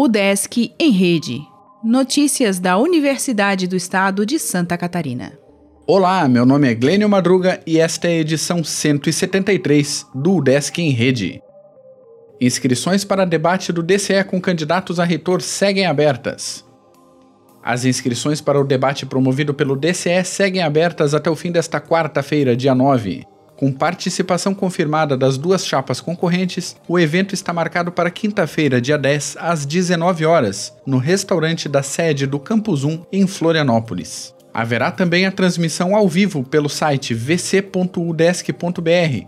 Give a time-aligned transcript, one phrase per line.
[0.00, 1.40] O Desk em Rede.
[1.82, 5.36] Notícias da Universidade do Estado de Santa Catarina.
[5.86, 10.90] Olá, meu nome é Glênio Madruga e esta é a edição 173 do Desk em
[10.90, 11.42] Rede.
[12.40, 16.64] Inscrições para debate do DCE com candidatos a reitor seguem abertas.
[17.62, 22.56] As inscrições para o debate promovido pelo DCE seguem abertas até o fim desta quarta-feira,
[22.56, 23.26] dia 9.
[23.58, 29.36] Com participação confirmada das duas chapas concorrentes, o evento está marcado para quinta-feira, dia 10,
[29.40, 34.32] às 19 horas, no restaurante da sede do Campus 1, em Florianópolis.
[34.54, 38.52] Haverá também a transmissão ao vivo pelo site vc.udesc.br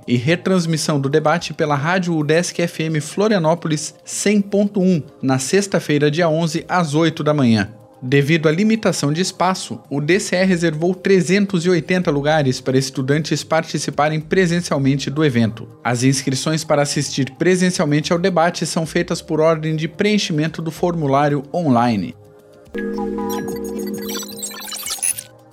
[0.07, 6.95] e retransmissão do debate pela rádio Udesc FM Florianópolis 100.1 na sexta-feira, dia 11, às
[6.95, 7.80] 8 da manhã.
[8.03, 15.23] Devido à limitação de espaço, o DCE reservou 380 lugares para estudantes participarem presencialmente do
[15.23, 15.69] evento.
[15.85, 21.43] As inscrições para assistir presencialmente ao debate são feitas por ordem de preenchimento do formulário
[21.53, 22.15] online.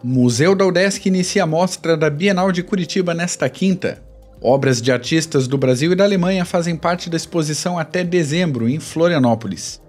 [0.02, 4.02] Museu da UDESC inicia a mostra da Bienal de Curitiba nesta quinta.
[4.42, 8.80] Obras de artistas do Brasil e da Alemanha fazem parte da exposição até dezembro em
[8.80, 9.82] Florianópolis.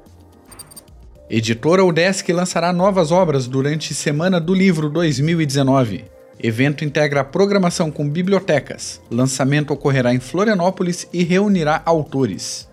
[1.30, 6.06] Editora UDESC lançará novas obras durante Semana do Livro 2019.
[6.42, 8.98] Evento integra a programação com bibliotecas.
[9.10, 12.66] Lançamento ocorrerá em Florianópolis e reunirá autores.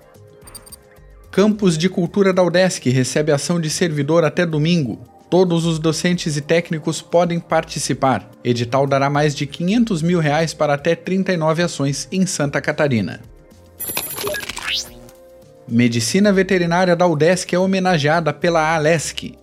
[1.30, 5.00] Campus de Cultura da UDESC recebe ação de servidor até domingo.
[5.30, 8.32] Todos os docentes e técnicos podem participar.
[8.42, 13.20] Edital dará mais de 500 mil reais para até 39 ações em Santa Catarina.
[15.68, 19.34] Medicina Veterinária da UDESC é homenageada pela Alesc.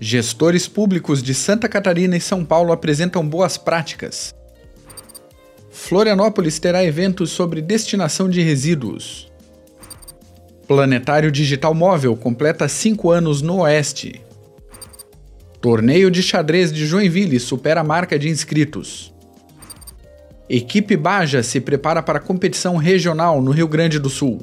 [0.00, 4.34] Gestores públicos de Santa Catarina e São Paulo apresentam boas práticas.
[5.70, 9.30] Florianópolis terá eventos sobre destinação de resíduos.
[10.66, 14.20] Planetário Digital Móvel completa 5 anos no Oeste.
[15.60, 19.14] Torneio de xadrez de Joinville supera a marca de inscritos.
[20.48, 24.40] Equipe Baja se prepara para competição regional no Rio Grande do Sul.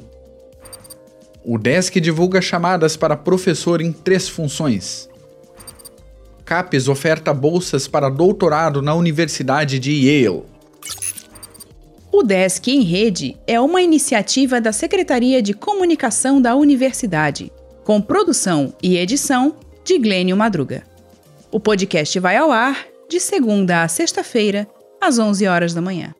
[1.44, 5.08] O Desk divulga chamadas para professor em três funções.
[6.44, 10.44] CAPES oferta bolsas para doutorado na Universidade de Yale.
[12.10, 17.52] O Desk em Rede é uma iniciativa da Secretaria de Comunicação da Universidade,
[17.84, 20.82] com produção e edição de Glênio Madruga.
[21.50, 24.66] O podcast vai ao ar de segunda a sexta-feira,
[25.00, 26.14] às 11 horas da manhã.